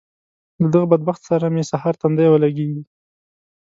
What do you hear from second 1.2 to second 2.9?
سره مې سهار تندی ولګېږي.